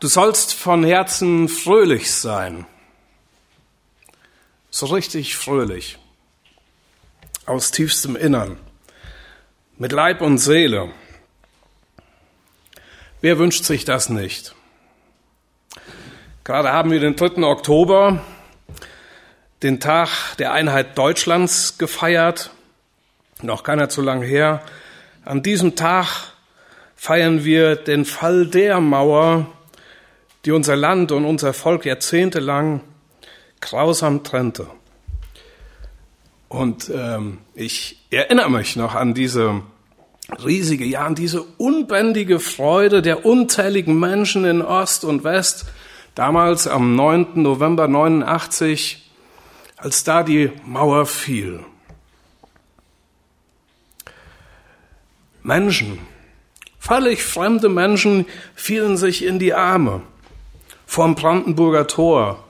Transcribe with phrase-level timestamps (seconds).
[0.00, 2.66] Du sollst von Herzen fröhlich sein.
[4.70, 5.98] So richtig fröhlich.
[7.46, 8.60] Aus tiefstem Innern.
[9.76, 10.92] Mit Leib und Seele.
[13.20, 14.54] Wer wünscht sich das nicht?
[16.44, 17.42] Gerade haben wir den 3.
[17.42, 18.22] Oktober,
[19.64, 22.52] den Tag der Einheit Deutschlands gefeiert.
[23.42, 24.62] Noch keiner zu lang her.
[25.24, 26.34] An diesem Tag
[26.94, 29.52] feiern wir den Fall der Mauer,
[30.48, 32.80] die unser Land und unser Volk jahrzehntelang
[33.60, 34.66] grausam trennte.
[36.48, 39.60] Und ähm, ich erinnere mich noch an diese
[40.42, 45.66] riesige, ja, an diese unbändige Freude der unzähligen Menschen in Ost und West,
[46.14, 47.42] damals am 9.
[47.42, 49.06] November 89,
[49.76, 51.60] als da die Mauer fiel.
[55.42, 55.98] Menschen,
[56.78, 60.00] völlig fremde Menschen fielen sich in die Arme
[60.88, 62.42] vorm Brandenburger Tor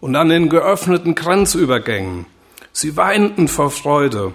[0.00, 2.24] und an den geöffneten Grenzübergängen.
[2.72, 4.32] Sie weinten vor Freude,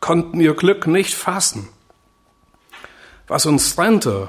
[0.00, 1.70] konnten ihr Glück nicht fassen.
[3.26, 4.28] Was uns trennte,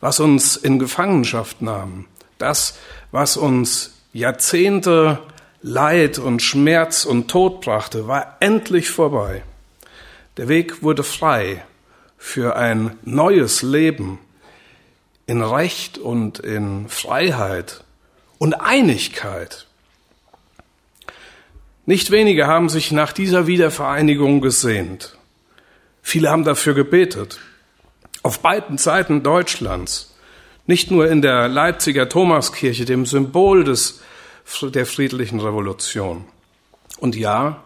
[0.00, 2.04] was uns in Gefangenschaft nahm,
[2.36, 2.78] das,
[3.10, 5.20] was uns Jahrzehnte
[5.62, 9.42] Leid und Schmerz und Tod brachte, war endlich vorbei.
[10.36, 11.64] Der Weg wurde frei
[12.18, 14.18] für ein neues Leben
[15.26, 17.82] in Recht und in Freiheit
[18.40, 19.66] und Einigkeit.
[21.84, 25.18] Nicht wenige haben sich nach dieser Wiedervereinigung gesehnt.
[26.00, 27.38] Viele haben dafür gebetet.
[28.22, 30.16] Auf beiden Seiten Deutschlands.
[30.66, 34.00] Nicht nur in der Leipziger Thomaskirche, dem Symbol des,
[34.62, 36.24] der friedlichen Revolution.
[36.98, 37.62] Und ja,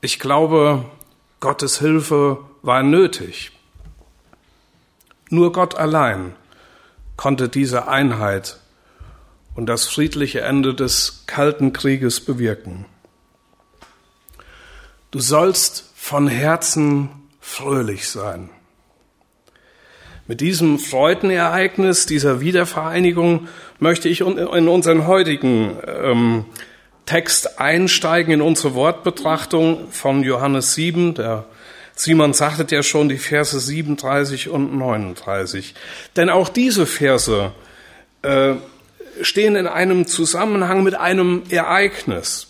[0.00, 0.84] ich glaube,
[1.40, 3.50] Gottes Hilfe war nötig.
[5.28, 6.36] Nur Gott allein
[7.16, 8.60] konnte diese Einheit
[9.56, 12.84] und das friedliche Ende des Kalten Krieges bewirken.
[15.10, 17.08] Du sollst von Herzen
[17.40, 18.50] fröhlich sein.
[20.28, 26.44] Mit diesem Freudenereignis, dieser Wiedervereinigung, möchte ich in unseren heutigen ähm,
[27.06, 31.14] Text einsteigen, in unsere Wortbetrachtung von Johannes 7.
[31.14, 31.46] Der
[31.94, 35.74] Simon sagte ja schon die Verse 37 und 39.
[36.16, 37.52] Denn auch diese Verse
[38.22, 38.56] äh,
[39.22, 42.48] stehen in einem Zusammenhang mit einem Ereignis.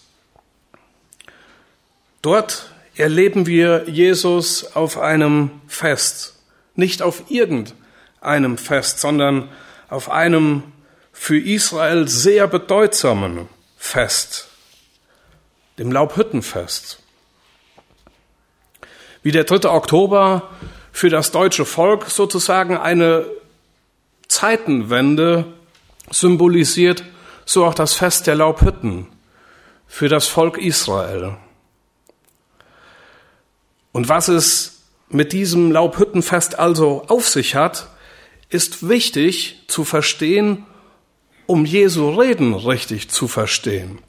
[2.23, 6.41] Dort erleben wir Jesus auf einem Fest,
[6.75, 9.49] nicht auf irgendeinem Fest, sondern
[9.89, 10.65] auf einem
[11.13, 14.49] für Israel sehr bedeutsamen Fest,
[15.79, 17.01] dem Laubhüttenfest.
[19.23, 19.69] Wie der 3.
[19.69, 20.51] Oktober
[20.93, 23.27] für das deutsche Volk sozusagen eine
[24.29, 25.47] Zeitenwende
[26.11, 27.05] symbolisiert
[27.45, 29.07] so auch das Fest der Laubhütten
[29.87, 31.37] für das Volk Israel.
[33.93, 37.89] Und was es mit diesem Laubhüttenfest also auf sich hat,
[38.49, 40.67] ist wichtig zu verstehen,
[41.47, 44.01] um Jesu Reden richtig zu verstehen.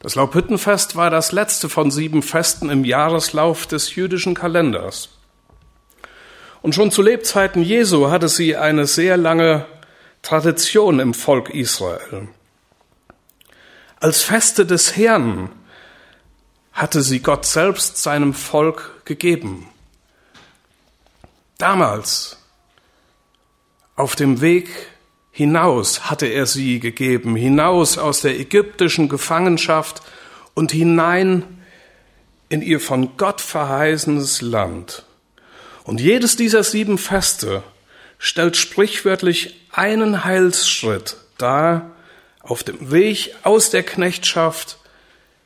[0.00, 5.10] Das Laubhüttenfest war das letzte von sieben Festen im Jahreslauf des jüdischen Kalenders.
[6.60, 9.66] Und schon zu Lebzeiten Jesu hatte sie eine sehr lange
[10.22, 12.28] Tradition im Volk Israel.
[13.98, 15.50] Als Feste des Herrn
[16.72, 19.68] hatte sie Gott selbst seinem Volk gegeben.
[21.58, 22.38] Damals,
[23.96, 24.70] auf dem Weg
[25.32, 30.02] hinaus, hatte er sie gegeben, hinaus aus der ägyptischen Gefangenschaft
[30.54, 31.64] und hinein
[32.48, 35.04] in ihr von Gott verheißenes Land.
[35.82, 37.64] Und jedes dieser sieben Feste
[38.18, 41.90] stellt sprichwörtlich einen Heilsschritt dar
[42.40, 44.78] auf dem Weg aus der Knechtschaft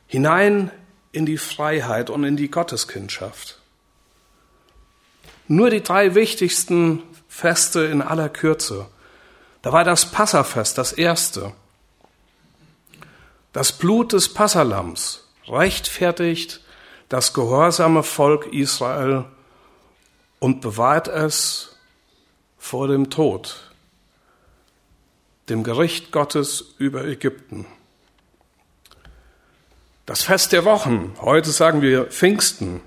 [0.07, 0.71] hinein
[1.11, 3.59] in die Freiheit und in die Gotteskindschaft.
[5.47, 8.87] Nur die drei wichtigsten Feste in aller Kürze.
[9.61, 11.53] Da war das Passafest, das erste.
[13.53, 16.61] Das Blut des Passalams rechtfertigt
[17.09, 19.25] das gehorsame Volk Israel
[20.39, 21.77] und bewahrt es
[22.57, 23.66] vor dem Tod,
[25.49, 27.65] dem Gericht Gottes über Ägypten.
[30.05, 32.81] Das Fest der Wochen, heute sagen wir Pfingsten.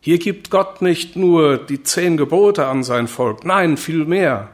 [0.00, 4.50] Hier gibt Gott nicht nur die zehn Gebote an sein Volk, nein, viel mehr.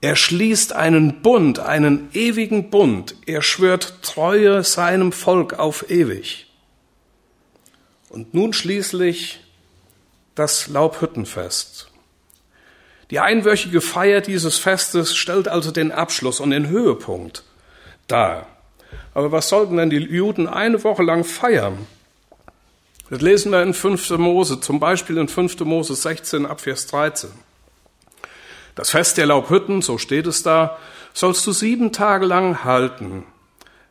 [0.00, 3.16] Er schließt einen Bund, einen ewigen Bund.
[3.26, 6.46] Er schwört Treue seinem Volk auf ewig.
[8.08, 9.40] Und nun schließlich
[10.34, 11.90] das Laubhüttenfest.
[13.10, 17.42] Die einwöchige Feier dieses Festes stellt also den Abschluss und den Höhepunkt
[18.06, 18.46] dar.
[19.14, 21.86] Aber was sollten denn die Juden eine Woche lang feiern?
[23.10, 24.10] Das lesen wir in 5.
[24.18, 25.60] Mose, zum Beispiel in 5.
[25.60, 27.30] Mose 16 ab Vers 13.
[28.74, 30.78] Das Fest der Laubhütten, so steht es da,
[31.14, 33.24] sollst du sieben Tage lang halten.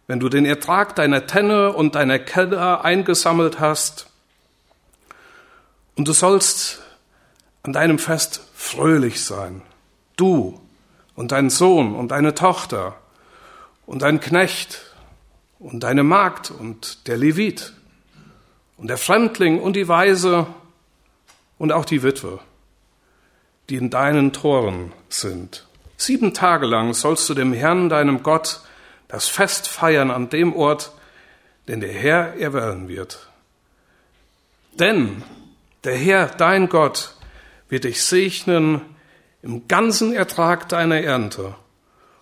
[0.06, 4.08] Wenn du den Ertrag deiner Tenne und deiner Keller eingesammelt hast,
[5.96, 6.84] und du sollst
[7.63, 9.62] an deinem Fest fröhlich sein,
[10.15, 10.59] du
[11.15, 12.98] und dein Sohn und deine Tochter
[13.86, 14.95] und dein Knecht
[15.59, 17.74] und deine Magd und der Levit
[18.75, 20.48] und der Fremdling und die Weise
[21.59, 22.39] und auch die Witwe,
[23.69, 25.68] die in deinen Toren sind.
[25.95, 28.62] Sieben Tage lang sollst du dem Herrn, deinem Gott,
[29.07, 30.92] das Fest feiern an dem Ort,
[31.68, 33.30] den der Herr erwählen wird.
[34.74, 35.24] Denn
[35.83, 37.17] der Herr, dein Gott,
[37.69, 38.81] wird dich segnen
[39.42, 41.56] im ganzen Ertrag deiner Ernte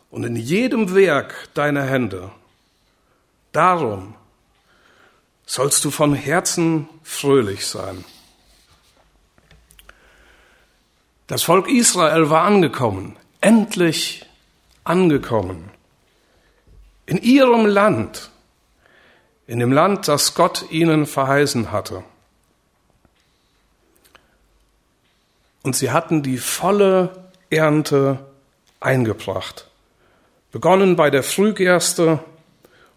[0.10, 2.32] und in jedem Werk deiner Hände.
[3.52, 4.16] Darum
[5.46, 8.04] sollst du von Herzen fröhlich sein.
[11.28, 14.26] Das Volk Israel war angekommen, endlich
[14.84, 15.72] angekommen.
[17.08, 18.32] In ihrem Land,
[19.48, 22.04] in dem Land, das Gott ihnen verheißen hatte.
[25.66, 27.10] Und sie hatten die volle
[27.50, 28.20] Ernte
[28.80, 29.68] eingebracht.
[30.52, 32.20] Begonnen bei der Frühgerste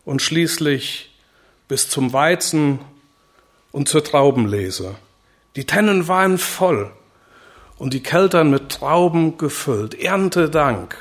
[0.04, 1.18] und schließlich
[1.66, 2.80] bis zum Weizen
[3.72, 4.96] und zur Traubenlese.
[5.56, 6.92] Die Tennen waren voll
[7.78, 9.94] und die Keltern mit Trauben gefüllt.
[9.94, 10.94] Erntedank.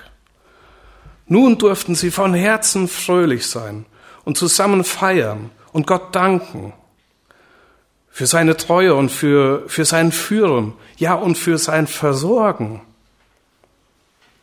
[1.26, 3.86] Nun durften sie von Herzen fröhlich sein
[4.24, 6.72] und zusammen feiern und Gott danken
[8.18, 12.82] für seine Treue und für, für sein Führen, ja und für sein Versorgen.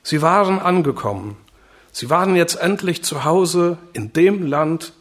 [0.04, 1.36] Sie waren angekommen.
[1.90, 4.92] Sie waren jetzt endlich zu Hause in dem Land,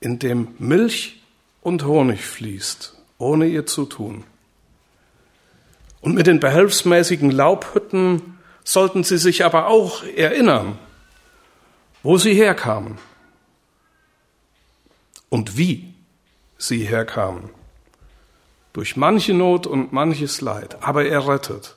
[0.00, 1.22] in dem Milch
[1.62, 4.24] und Honig fließt, ohne ihr zu tun.
[6.02, 10.78] Und mit den behelfsmäßigen Laubhütten sollten sie sich aber auch erinnern,
[12.02, 12.98] wo sie herkamen
[15.30, 15.93] und wie
[16.58, 17.50] sie herkamen.
[18.72, 21.76] Durch manche Not und manches Leid, aber er rettet.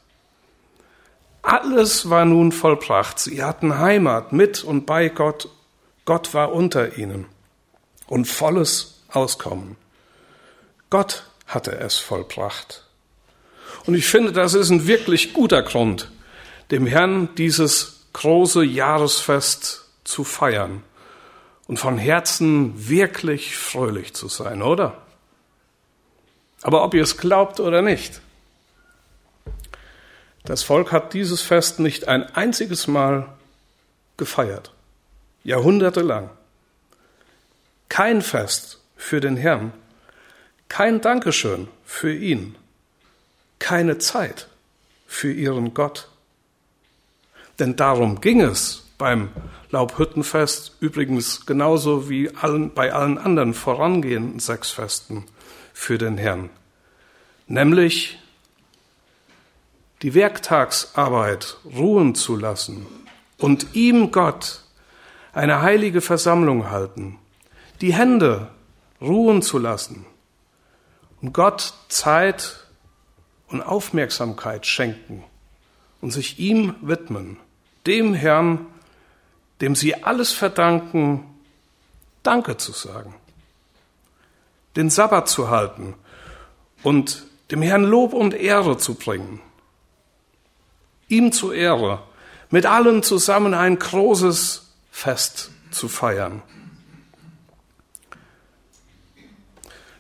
[1.41, 3.19] Alles war nun vollbracht.
[3.19, 5.50] Sie hatten Heimat mit und bei Gott.
[6.06, 7.25] Gott war unter ihnen
[8.07, 9.77] und volles Auskommen.
[10.89, 12.83] Gott hatte es vollbracht.
[13.85, 16.12] Und ich finde, das ist ein wirklich guter Grund,
[16.71, 20.83] dem Herrn dieses große Jahresfest zu feiern
[21.67, 25.01] und von Herzen wirklich fröhlich zu sein, oder?
[26.61, 28.21] Aber ob ihr es glaubt oder nicht,
[30.45, 33.27] das Volk hat dieses Fest nicht ein einziges Mal
[34.15, 34.73] gefeiert,
[35.43, 36.29] jahrhundertelang.
[37.89, 39.73] Kein Fest für den Herrn,
[40.69, 42.55] kein Dankeschön für ihn,
[43.59, 44.47] keine Zeit
[45.05, 46.09] für ihren Gott.
[47.59, 49.29] Denn darum ging es beim
[49.69, 55.25] Laubhüttenfest, übrigens genauso wie allen, bei allen anderen vorangehenden sechs Festen
[55.73, 56.49] für den Herrn,
[57.47, 58.17] nämlich
[60.01, 62.85] die Werktagsarbeit ruhen zu lassen
[63.37, 64.63] und ihm Gott
[65.33, 67.19] eine heilige Versammlung halten,
[67.81, 68.49] die Hände
[69.01, 70.06] ruhen zu lassen
[71.21, 72.66] und Gott Zeit
[73.47, 75.23] und Aufmerksamkeit schenken
[76.01, 77.37] und sich ihm widmen,
[77.85, 78.66] dem Herrn,
[79.61, 81.23] dem sie alles verdanken,
[82.23, 83.16] Danke zu sagen,
[84.76, 85.95] den Sabbat zu halten
[86.83, 89.40] und dem Herrn Lob und Ehre zu bringen,
[91.07, 92.04] ihm zu Ehre,
[92.49, 96.42] mit allen zusammen ein großes Fest zu feiern.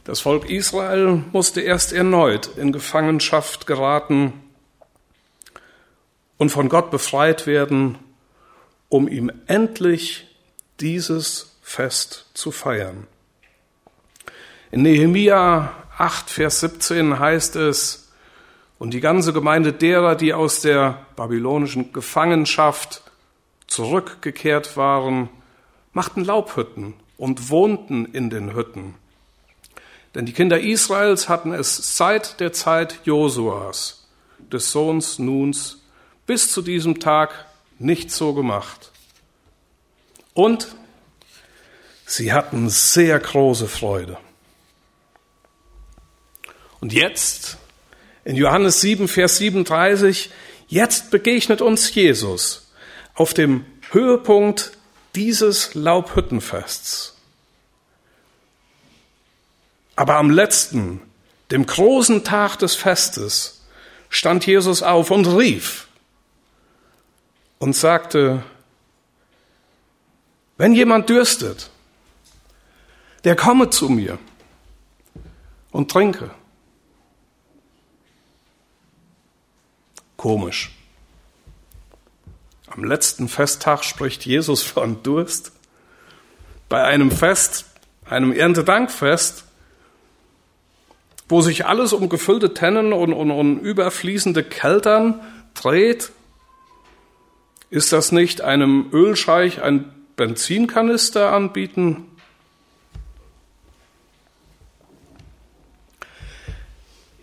[0.03, 4.33] Das Volk Israel musste erst erneut in Gefangenschaft geraten
[6.37, 7.99] und von Gott befreit werden,
[8.89, 10.27] um ihm endlich
[10.79, 13.07] dieses Fest zu feiern.
[14.71, 18.11] In Nehemia 8, Vers 17 heißt es,
[18.79, 23.01] und die ganze Gemeinde derer, die aus der babylonischen Gefangenschaft
[23.65, 25.29] zurückgekehrt waren,
[25.93, 28.93] machten Laubhütten und wohnten in den Hütten.
[30.13, 34.07] Denn die Kinder Israels hatten es seit der Zeit Josuas,
[34.51, 35.83] des Sohns Nuns,
[36.25, 37.45] bis zu diesem Tag
[37.79, 38.91] nicht so gemacht.
[40.33, 40.67] Und
[42.05, 44.17] sie hatten sehr große Freude.
[46.79, 47.57] Und jetzt,
[48.23, 50.31] In Johannes 7, Vers 37,
[50.67, 52.71] jetzt begegnet uns Jesus
[53.15, 54.73] auf dem Höhepunkt
[55.15, 57.15] dieses Laubhüttenfests.
[59.95, 61.01] Aber am letzten,
[61.51, 63.65] dem großen Tag des Festes,
[64.09, 65.86] stand Jesus auf und rief
[67.59, 68.43] und sagte,
[70.57, 71.69] wenn jemand dürstet,
[73.23, 74.17] der komme zu mir
[75.71, 76.31] und trinke.
[80.15, 80.71] Komisch.
[82.67, 85.51] Am letzten Festtag spricht Jesus von Durst.
[86.69, 87.65] Bei einem Fest,
[88.05, 89.45] einem Erntedankfest,
[91.29, 95.21] wo sich alles um gefüllte Tennen und, und, und überfließende Keltern
[95.53, 96.11] dreht,
[97.69, 102.05] ist das nicht einem Ölscheich ein Benzinkanister anbieten?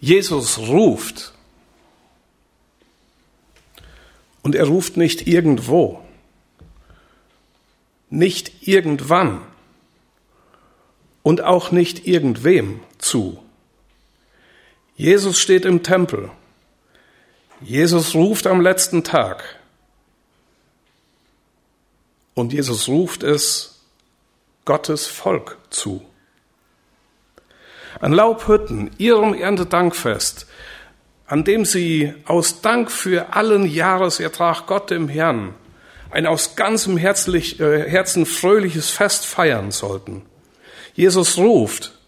[0.01, 1.33] Jesus ruft.
[4.43, 6.05] Und er ruft nicht irgendwo,
[8.11, 9.41] nicht irgendwann
[11.23, 13.43] und auch nicht irgendwem zu.
[14.97, 16.31] Jesus steht im Tempel.
[17.63, 19.59] Jesus ruft am letzten Tag.
[22.35, 23.81] Und Jesus ruft es
[24.65, 26.03] Gottes Volk zu.
[28.01, 30.47] An Laubhütten, ihrem Erntedankfest,
[31.27, 35.55] an dem sie aus Dank für allen Jahresertrag Gott im Herrn
[36.15, 40.23] ein aus ganzem Herzlich, äh, Herzen fröhliches Fest feiern sollten.
[40.95, 41.99] Jesus ruft,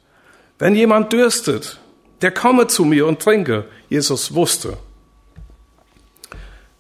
[0.61, 1.81] wenn jemand dürstet,
[2.23, 3.67] der komme zu mir und trinke.
[3.89, 4.79] Jesus wusste,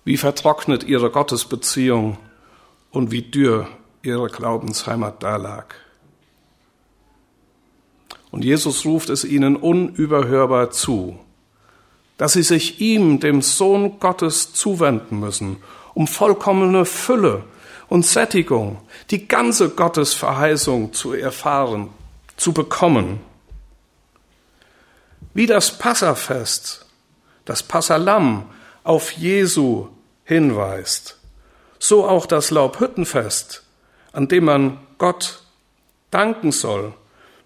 [0.04, 2.16] wie vertrocknet ihre Gottesbeziehung
[2.96, 3.68] und wie dürr
[4.02, 5.74] ihre Glaubensheimat dalag.
[8.30, 11.18] Und Jesus ruft es ihnen unüberhörbar zu,
[12.16, 15.58] dass sie sich ihm, dem Sohn Gottes, zuwenden müssen,
[15.92, 17.44] um vollkommene Fülle
[17.90, 18.78] und Sättigung,
[19.10, 21.90] die ganze Gottesverheißung zu erfahren,
[22.38, 23.20] zu bekommen.
[25.34, 26.86] Wie das Passafest,
[27.44, 28.46] das Passalam
[28.84, 29.88] auf Jesu
[30.24, 31.16] hinweist
[31.78, 33.62] so auch das Laubhüttenfest,
[34.12, 35.42] an dem man Gott
[36.10, 36.94] danken soll,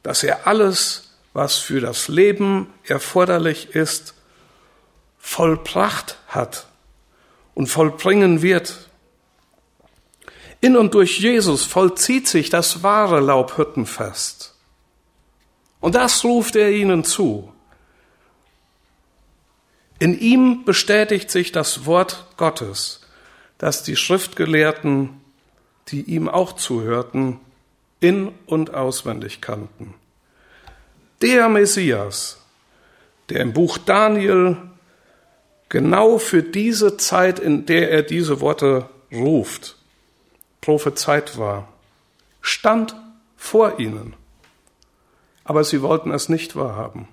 [0.03, 4.15] dass er alles, was für das Leben erforderlich ist,
[5.19, 6.67] vollbracht hat
[7.55, 8.89] und vollbringen wird.
[10.61, 14.55] In und durch Jesus vollzieht sich das wahre Laubhüttenfest.
[15.81, 17.53] Und das ruft er ihnen zu.
[19.99, 23.00] In ihm bestätigt sich das Wort Gottes
[23.61, 25.21] dass die Schriftgelehrten,
[25.89, 27.39] die ihm auch zuhörten,
[28.01, 29.93] in und auswendig kannten.
[31.21, 32.41] Der Messias,
[33.29, 34.57] der im Buch Daniel
[35.69, 39.77] genau für diese Zeit, in der er diese Worte ruft,
[40.63, 41.69] prophezeit war,
[42.41, 42.97] stand
[43.37, 44.15] vor ihnen.
[45.45, 47.09] Aber sie wollten es nicht wahrhaben.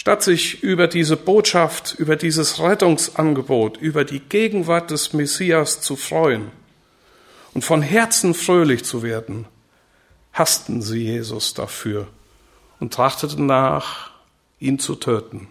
[0.00, 6.50] Statt sich über diese Botschaft, über dieses Rettungsangebot, über die Gegenwart des Messias zu freuen
[7.52, 9.44] und von Herzen fröhlich zu werden,
[10.32, 12.06] hassten sie Jesus dafür
[12.78, 14.12] und trachteten nach,
[14.58, 15.48] ihn zu töten.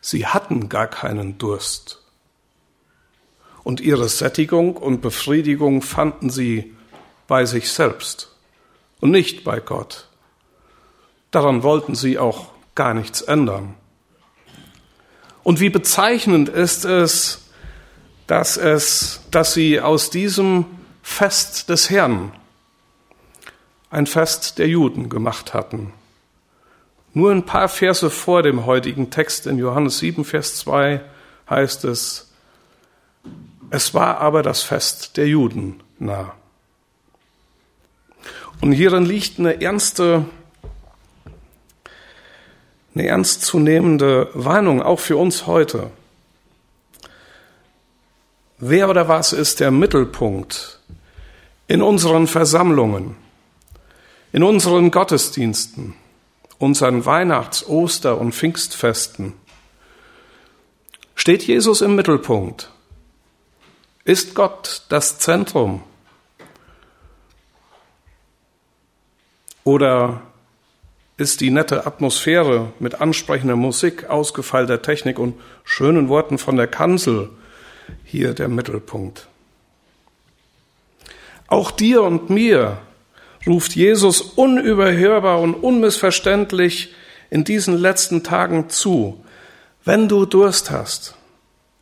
[0.00, 2.00] Sie hatten gar keinen Durst.
[3.64, 6.72] Und ihre Sättigung und Befriedigung fanden sie
[7.26, 8.32] bei sich selbst
[9.00, 10.06] und nicht bei Gott.
[11.32, 13.74] Daran wollten sie auch gar nichts ändern.
[15.42, 17.50] Und wie bezeichnend ist es,
[18.26, 20.66] dass es, dass sie aus diesem
[21.02, 22.32] Fest des Herrn
[23.90, 25.92] ein Fest der Juden gemacht hatten.
[27.12, 31.00] Nur ein paar Verse vor dem heutigen Text in Johannes 7, Vers 2
[31.48, 32.30] heißt es,
[33.70, 36.34] es war aber das Fest der Juden nah.
[38.60, 40.26] Und hierin liegt eine ernste
[42.94, 45.90] eine ernstzunehmende Warnung auch für uns heute.
[48.58, 50.80] Wer oder was ist der Mittelpunkt
[51.66, 53.16] in unseren Versammlungen,
[54.32, 55.94] in unseren Gottesdiensten,
[56.58, 59.34] unseren Weihnachts-, Oster- und Pfingstfesten?
[61.14, 62.70] Steht Jesus im Mittelpunkt?
[64.04, 65.82] Ist Gott das Zentrum?
[69.64, 70.22] Oder
[71.20, 75.34] ist die nette Atmosphäre mit ansprechender Musik, ausgefeilter Technik und
[75.64, 77.28] schönen Worten von der Kanzel
[78.04, 79.28] hier der Mittelpunkt.
[81.46, 82.78] Auch dir und mir
[83.46, 86.94] ruft Jesus unüberhörbar und unmissverständlich
[87.28, 89.22] in diesen letzten Tagen zu,
[89.84, 91.16] wenn du Durst hast,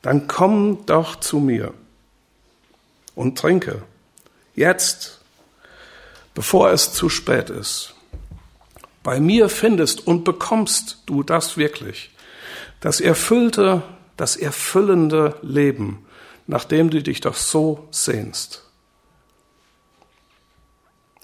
[0.02, 1.74] dann komm doch zu mir
[3.14, 3.82] und trinke.
[4.56, 5.20] Jetzt,
[6.34, 7.94] bevor es zu spät ist.
[9.08, 12.10] Bei mir findest und bekommst du das wirklich,
[12.80, 13.82] das erfüllte,
[14.18, 16.04] das erfüllende Leben,
[16.46, 18.64] nach dem du dich doch so sehnst.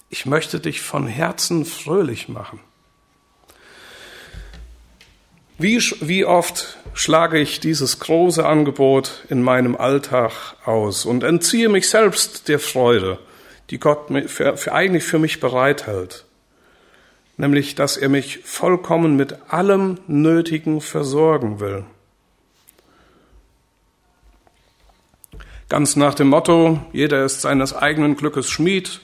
[0.09, 2.59] Ich möchte dich von Herzen fröhlich machen.
[5.59, 10.33] Wie, wie oft schlage ich dieses große Angebot in meinem Alltag
[10.65, 13.19] aus und entziehe mich selbst der Freude,
[13.69, 16.25] die Gott für, für eigentlich für mich bereithält,
[17.37, 21.85] nämlich dass er mich vollkommen mit allem Nötigen versorgen will.
[25.69, 29.01] Ganz nach dem Motto, jeder ist seines eigenen Glückes Schmied,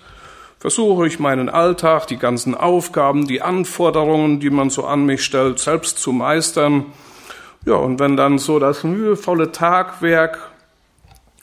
[0.61, 5.59] versuche ich meinen Alltag, die ganzen Aufgaben, die Anforderungen, die man so an mich stellt,
[5.59, 6.93] selbst zu meistern.
[7.65, 10.51] Ja, und wenn dann so das mühevolle Tagwerk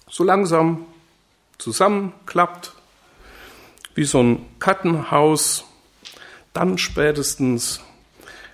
[0.07, 0.85] so langsam
[1.57, 2.73] zusammenklappt,
[3.95, 5.65] wie so ein Kartenhaus,
[6.57, 7.81] dann spätestens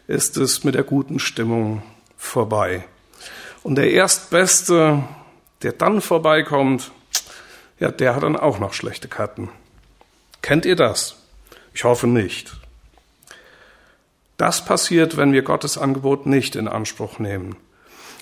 [0.08, 1.84] ist es mit der guten Stimmung
[2.18, 2.84] vorbei.
[3.64, 5.06] Und der Erstbeste,
[5.62, 6.92] der dann vorbeikommt,
[7.80, 9.50] ja, der hat dann auch noch schlechte Karten.
[10.42, 11.16] Kennt ihr das?
[11.74, 12.58] Ich hoffe nicht.
[14.36, 17.56] Das passiert, wenn wir Gottes Angebot nicht in Anspruch nehmen.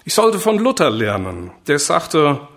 [0.05, 1.49] Ich sollte von Luther lernen.
[1.65, 2.47] Der sagte,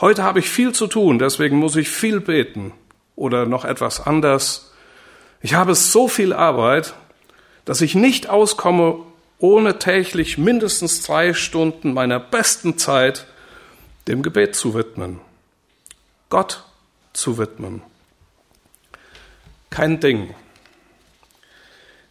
[0.00, 2.72] heute habe ich viel zu tun, deswegen muss ich viel beten.
[3.14, 4.68] Oder noch etwas anders.
[5.40, 6.94] Ich habe so viel Arbeit,
[7.64, 9.04] dass ich nicht auskomme,
[9.38, 13.26] ohne täglich mindestens drei Stunden meiner besten Zeit
[14.08, 15.20] dem Gebet zu widmen.
[16.28, 16.64] Gott
[17.12, 17.82] zu widmen.
[19.70, 20.34] Kein Ding,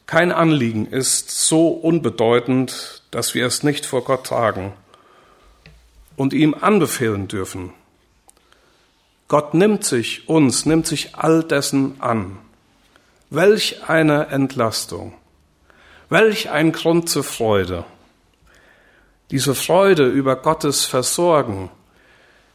[0.07, 4.71] kein Anliegen ist so unbedeutend, dass wir es nicht vor Gott tragen
[6.15, 7.73] und ihm anbefehlen dürfen.
[9.27, 12.39] Gott nimmt sich uns, nimmt sich all dessen an.
[13.29, 15.13] Welch eine Entlastung,
[16.09, 17.83] welch ein Grund zur Freude.
[19.31, 21.69] Diese Freude über Gottes Versorgen,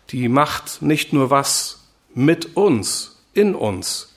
[0.08, 1.80] die macht nicht nur was
[2.14, 4.14] mit uns, in uns,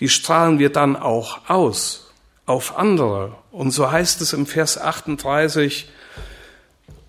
[0.00, 2.10] die strahlen wir dann auch aus
[2.46, 3.36] auf andere.
[3.52, 5.88] Und so heißt es im Vers 38,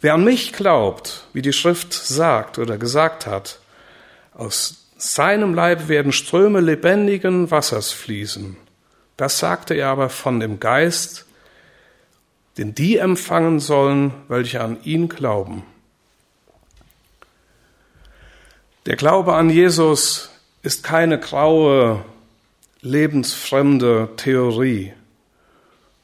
[0.01, 3.59] wer an mich glaubt, wie die Schrift sagt oder gesagt hat,
[4.33, 8.57] aus seinem Leib werden Ströme lebendigen Wassers fließen.
[9.17, 11.25] Das sagte er aber von dem Geist,
[12.57, 15.63] den die empfangen sollen, welche an ihn glauben.
[18.85, 20.29] Der Glaube an Jesus
[20.61, 22.03] ist keine graue
[22.81, 24.93] lebensfremde Theorie.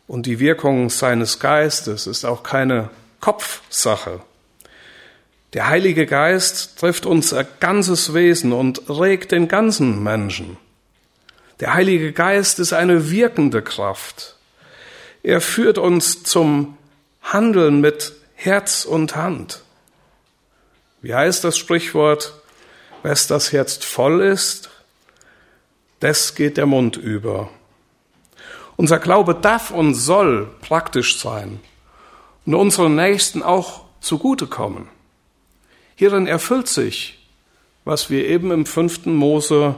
[0.08, 4.22] Und die Wirkung seines Geistes ist auch keine Kopfsache.
[5.56, 10.58] Der Heilige Geist trifft unser ganzes Wesen und regt den ganzen Menschen.
[11.62, 14.36] Der Heilige Geist ist eine wirkende Kraft.
[15.24, 16.78] Er führt uns zum
[17.22, 19.62] Handeln mit Herz und Hand.
[21.02, 22.34] Wie heißt das Sprichwort?
[23.02, 24.70] Wes das Herz voll ist,
[26.02, 27.50] das geht der Mund über.
[28.76, 31.62] Unser Glaube darf und soll praktisch sein
[32.46, 34.94] und unseren Nächsten auch zugutekommen.
[35.96, 37.20] Hierin erfüllt sich,
[37.86, 39.76] was wir eben im fünften Mose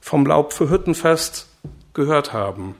[0.00, 1.46] vom Laub für Hüttenfest
[1.94, 2.74] gehört haben.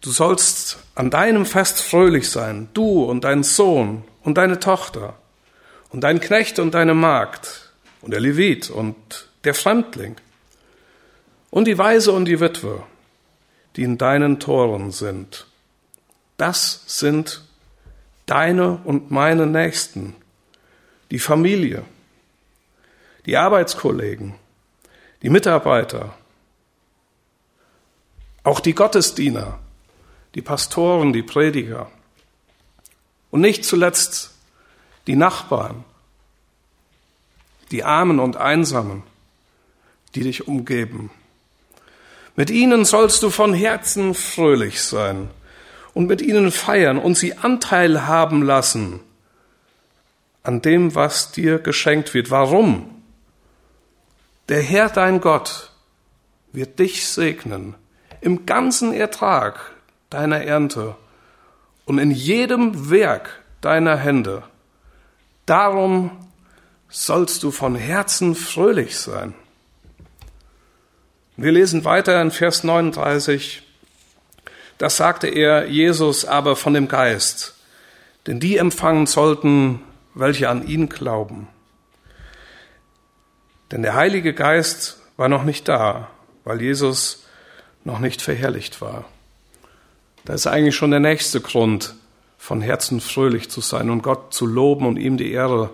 [0.00, 5.14] Du sollst an deinem Fest fröhlich sein, du und dein Sohn und deine Tochter
[5.90, 7.70] und dein Knecht und deine Magd
[8.02, 8.94] und der Levit und
[9.44, 10.16] der Fremdling
[11.50, 12.82] und die Weise und die Witwe,
[13.76, 15.46] die in deinen Toren sind.
[16.36, 17.44] Das sind
[18.26, 20.16] deine und meine Nächsten,
[21.10, 21.84] die Familie,
[23.26, 24.34] die Arbeitskollegen,
[25.22, 26.14] die Mitarbeiter,
[28.42, 29.58] auch die Gottesdiener,
[30.34, 31.90] die Pastoren, die Prediger
[33.30, 34.32] und nicht zuletzt
[35.06, 35.84] die Nachbarn,
[37.70, 39.02] die Armen und Einsamen,
[40.14, 41.10] die dich umgeben.
[42.36, 45.30] Mit ihnen sollst du von Herzen fröhlich sein
[45.94, 49.00] und mit ihnen feiern und sie Anteil haben lassen
[50.44, 52.30] an dem, was dir geschenkt wird.
[52.30, 53.02] Warum?
[54.48, 55.72] Der Herr dein Gott
[56.52, 57.74] wird dich segnen
[58.20, 59.72] im ganzen Ertrag
[60.10, 60.96] deiner Ernte
[61.86, 64.42] und in jedem Werk deiner Hände.
[65.46, 66.10] Darum
[66.88, 69.34] sollst du von Herzen fröhlich sein.
[71.36, 73.62] Wir lesen weiter in Vers 39.
[74.78, 77.54] Das sagte er Jesus aber von dem Geist,
[78.26, 79.80] denn die empfangen sollten,
[80.14, 81.48] welche an ihn glauben.
[83.70, 86.08] Denn der Heilige Geist war noch nicht da,
[86.44, 87.26] weil Jesus
[87.84, 89.04] noch nicht verherrlicht war.
[90.24, 91.94] Da ist eigentlich schon der nächste Grund,
[92.38, 95.70] von Herzen fröhlich zu sein und Gott zu loben und ihm die Ehre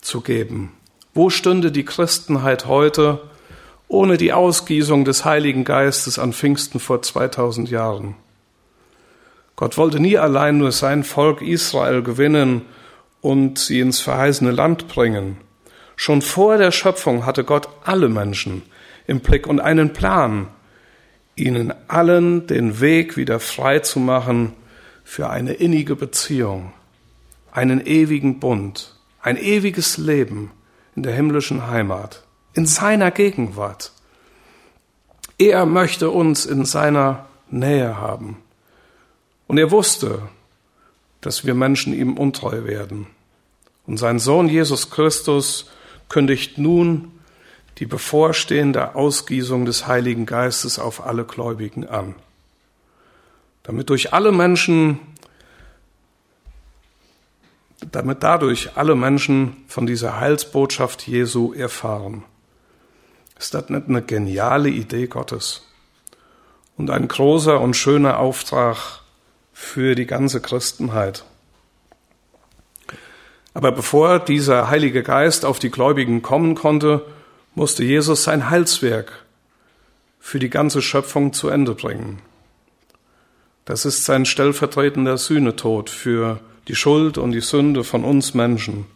[0.00, 0.72] zu geben.
[1.14, 3.20] Wo stünde die Christenheit heute
[3.86, 8.16] ohne die Ausgießung des Heiligen Geistes an Pfingsten vor 2000 Jahren?
[9.54, 12.62] Gott wollte nie allein nur sein Volk Israel gewinnen
[13.20, 15.38] und sie ins verheißene Land bringen.
[15.96, 18.62] Schon vor der Schöpfung hatte Gott alle Menschen
[19.06, 20.48] im Blick und einen Plan,
[21.36, 24.54] ihnen allen den Weg wieder frei zu machen
[25.04, 26.72] für eine innige Beziehung,
[27.52, 30.52] einen ewigen Bund, ein ewiges Leben
[30.96, 32.22] in der himmlischen Heimat,
[32.54, 33.92] in seiner Gegenwart.
[35.38, 38.36] Er möchte uns in seiner Nähe haben.
[39.46, 40.22] Und er wusste,
[41.20, 43.06] dass wir Menschen ihm untreu werden.
[43.86, 45.70] Und sein Sohn Jesus Christus
[46.08, 47.12] kündigt nun
[47.78, 52.14] die bevorstehende Ausgießung des Heiligen Geistes auf alle Gläubigen an,
[53.62, 55.00] damit durch alle Menschen,
[57.90, 62.24] damit dadurch alle Menschen von dieser Heilsbotschaft Jesu erfahren.
[63.38, 65.66] Ist das nicht eine geniale Idee Gottes
[66.76, 69.00] und ein großer und schöner Auftrag
[69.60, 71.22] für die ganze Christenheit.
[73.52, 77.04] Aber bevor dieser Heilige Geist auf die Gläubigen kommen konnte,
[77.54, 79.26] musste Jesus sein Heilswerk
[80.18, 82.20] für die ganze Schöpfung zu Ende bringen.
[83.66, 88.86] Das ist sein stellvertretender Sühnetod für die Schuld und die Sünde von uns Menschen.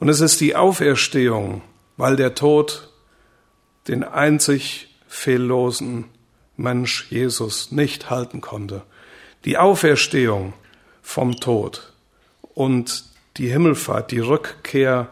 [0.00, 1.62] Und es ist die Auferstehung,
[1.96, 2.90] weil der Tod
[3.86, 6.06] den einzig fehllosen
[6.56, 8.82] Mensch Jesus nicht halten konnte
[9.44, 10.52] die Auferstehung
[11.02, 11.92] vom Tod
[12.54, 13.04] und
[13.36, 15.08] die Himmelfahrt, die Rückkehr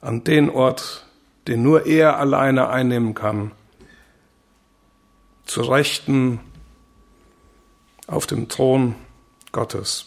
[0.00, 1.06] an den Ort,
[1.46, 3.52] den nur er alleine einnehmen kann,
[5.44, 6.40] zu Rechten
[8.06, 8.94] auf dem Thron
[9.52, 10.06] Gottes.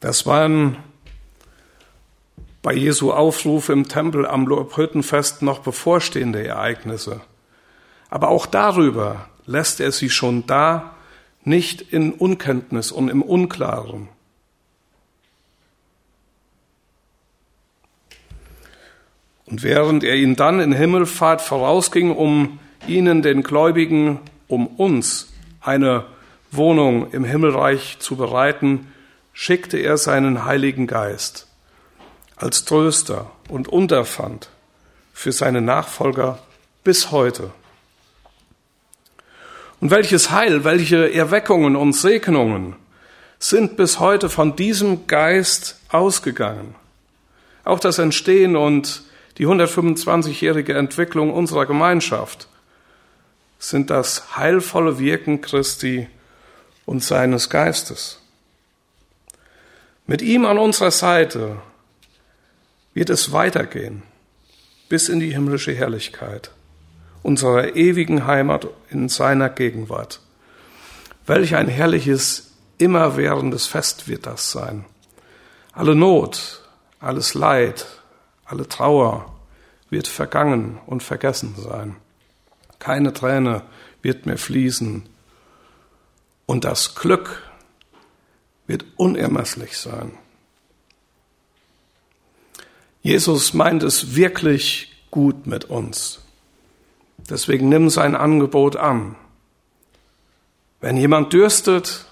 [0.00, 0.78] Das waren
[2.62, 7.20] bei Jesu Aufruf im Tempel am Lobhüttenfest noch bevorstehende Ereignisse.
[8.10, 10.94] Aber auch darüber lässt er sie schon da
[11.42, 14.08] nicht in Unkenntnis und im Unklaren.
[19.46, 26.04] Und während er ihnen dann in Himmelfahrt vorausging, um ihnen, den Gläubigen, um uns eine
[26.52, 28.92] Wohnung im Himmelreich zu bereiten,
[29.32, 31.49] schickte er seinen Heiligen Geist
[32.40, 34.48] als Tröster und Unterpfand
[35.12, 36.38] für seine Nachfolger
[36.82, 37.50] bis heute.
[39.80, 42.76] Und welches Heil, welche Erweckungen und Segnungen
[43.38, 46.74] sind bis heute von diesem Geist ausgegangen.
[47.64, 49.02] Auch das Entstehen und
[49.38, 52.48] die 125-jährige Entwicklung unserer Gemeinschaft
[53.58, 56.08] sind das heilvolle Wirken Christi
[56.84, 58.20] und seines Geistes.
[60.06, 61.56] Mit ihm an unserer Seite
[62.94, 64.02] wird es weitergehen
[64.90, 66.50] bis in die himmlische Herrlichkeit,
[67.22, 70.20] unserer ewigen Heimat in seiner Gegenwart.
[71.26, 74.84] Welch ein herrliches, immerwährendes Fest wird das sein.
[75.72, 77.86] Alle Not, alles Leid,
[78.44, 79.32] alle Trauer
[79.90, 81.96] wird vergangen und vergessen sein.
[82.80, 83.62] Keine Träne
[84.02, 85.08] wird mehr fließen.
[86.46, 87.42] Und das Glück
[88.66, 90.18] wird unermesslich sein.
[93.02, 96.20] Jesus meint es wirklich gut mit uns.
[97.18, 99.16] Deswegen nimm sein Angebot an.
[100.80, 102.06] Wenn jemand dürstet,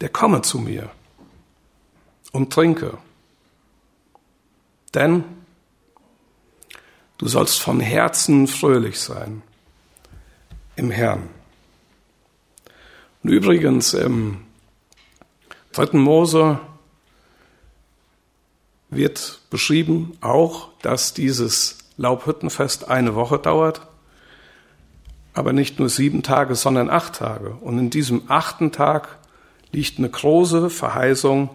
[0.00, 0.90] der komme zu mir
[2.32, 2.98] und trinke.
[4.94, 5.24] Denn
[7.18, 9.42] du sollst von Herzen fröhlich sein
[10.76, 11.28] im Herrn.
[13.22, 14.38] Und übrigens im
[15.72, 16.60] dritten Mose
[18.90, 23.86] wird beschrieben auch, dass dieses Laubhüttenfest eine Woche dauert,
[25.34, 27.50] aber nicht nur sieben Tage, sondern acht Tage.
[27.60, 29.18] Und in diesem achten Tag
[29.72, 31.50] liegt eine große Verheißung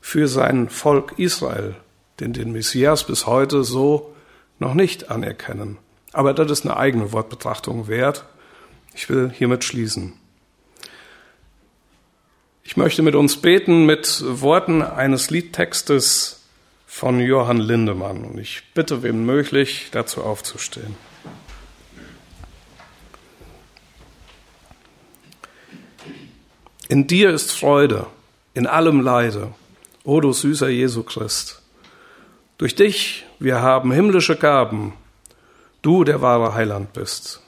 [0.00, 1.74] für sein Volk Israel,
[2.20, 4.14] den den Messias bis heute so
[4.58, 5.78] noch nicht anerkennen.
[6.12, 8.24] Aber das ist eine eigene Wortbetrachtung wert.
[8.94, 10.14] Ich will hiermit schließen.
[12.64, 16.37] Ich möchte mit uns beten mit Worten eines Liedtextes
[16.98, 18.24] von Johann Lindemann.
[18.24, 20.96] Und ich bitte, wem möglich, dazu aufzustehen.
[26.88, 28.08] In dir ist Freude,
[28.54, 29.54] in allem Leide,
[30.02, 31.62] o du süßer Jesu Christ.
[32.56, 34.92] Durch dich wir haben himmlische Gaben,
[35.82, 37.40] du der wahre Heiland bist.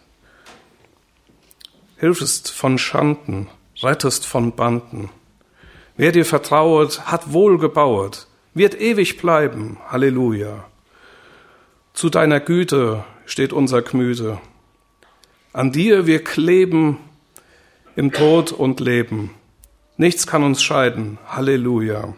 [1.97, 3.49] Hilfest von Schanden,
[3.83, 5.11] rettest von Banden.
[5.97, 9.79] Wer dir vertrauet, hat wohl gebauet, wird ewig bleiben.
[9.89, 10.65] Halleluja.
[11.93, 14.41] Zu deiner Güte steht unser Gmüde.
[15.53, 16.99] An dir wir kleben
[17.97, 19.35] im Tod und Leben.
[19.97, 21.19] Nichts kann uns scheiden.
[21.27, 22.15] Halleluja.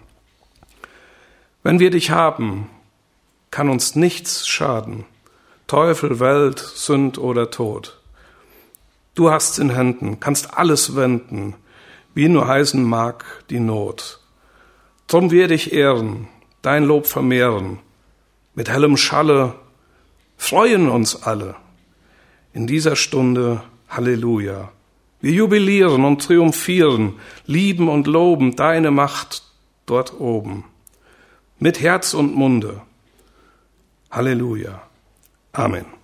[1.62, 2.68] Wenn wir dich haben,
[3.50, 5.04] kann uns nichts schaden.
[5.66, 7.98] Teufel, Welt, Sünd oder Tod.
[9.14, 11.54] Du hast in Händen, kannst alles wenden,
[12.14, 14.21] wie nur heißen mag die Not.
[15.06, 16.28] Drum werde ich ehren,
[16.62, 17.78] dein Lob vermehren,
[18.54, 19.54] mit hellem Schalle
[20.36, 21.54] freuen uns alle.
[22.52, 24.72] In dieser Stunde Halleluja.
[25.20, 27.14] Wir jubilieren und triumphieren,
[27.46, 29.44] lieben und loben deine Macht
[29.86, 30.64] dort oben.
[31.58, 32.82] Mit Herz und Munde.
[34.10, 34.82] Halleluja.
[35.52, 36.01] Amen.